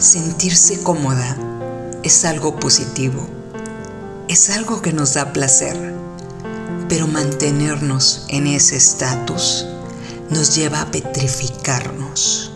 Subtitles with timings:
[0.00, 1.36] Sentirse cómoda
[2.02, 3.28] es algo positivo,
[4.28, 5.94] es algo que nos da placer,
[6.88, 9.66] pero mantenernos en ese estatus
[10.30, 12.50] nos lleva a petrificarnos.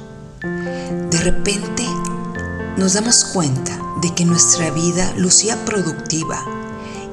[1.10, 1.86] De repente
[2.78, 6.42] nos damos cuenta de que nuestra vida lucía productiva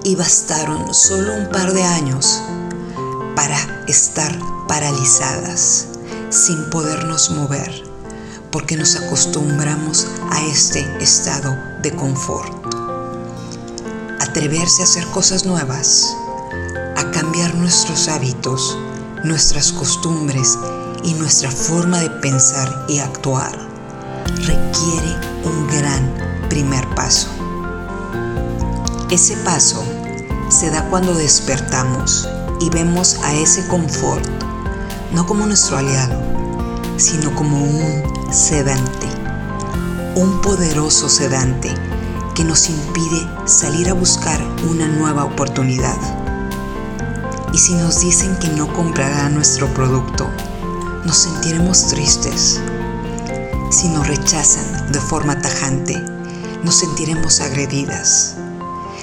[0.06, 2.42] y bastaron solo un par de años
[3.36, 4.40] para estar
[4.70, 5.88] paralizadas,
[6.30, 7.91] sin podernos mover
[8.52, 12.54] porque nos acostumbramos a este estado de confort.
[14.20, 16.16] Atreverse a hacer cosas nuevas,
[16.98, 18.78] a cambiar nuestros hábitos,
[19.24, 20.58] nuestras costumbres
[21.04, 23.58] y nuestra forma de pensar y actuar
[24.38, 27.28] requiere un gran primer paso.
[29.10, 29.84] Ese paso
[30.50, 32.28] se da cuando despertamos
[32.60, 34.28] y vemos a ese confort
[35.14, 36.41] no como nuestro aliado,
[37.02, 39.08] sino como un sedante,
[40.16, 41.74] un poderoso sedante
[42.36, 45.98] que nos impide salir a buscar una nueva oportunidad.
[47.54, 50.30] Y si nos dicen que no comprarán nuestro producto,
[51.04, 52.62] nos sentiremos tristes.
[53.72, 56.00] Si nos rechazan de forma tajante,
[56.64, 58.36] nos sentiremos agredidas.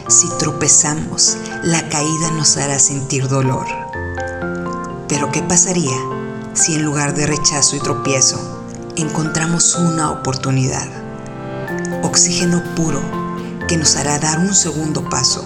[0.07, 3.67] Si tropezamos, la caída nos hará sentir dolor.
[5.09, 5.97] Pero ¿qué pasaría
[6.55, 8.39] si en lugar de rechazo y tropiezo
[8.97, 10.87] encontramos una oportunidad,
[12.03, 13.01] oxígeno puro
[13.69, 15.45] que nos hará dar un segundo paso,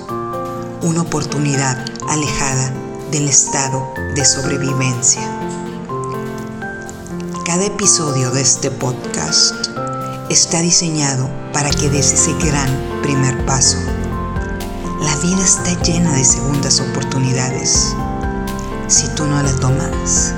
[0.82, 2.72] una oportunidad alejada
[3.10, 5.22] del estado de sobrevivencia.
[7.44, 9.54] Cada episodio de este podcast
[10.30, 12.70] está diseñado para que des ese gran
[13.02, 13.76] primer paso.
[15.00, 17.94] La vida está llena de segundas oportunidades.
[18.86, 20.31] Si tú no la tomas,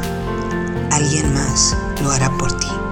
[2.02, 2.83] lo hará por ti.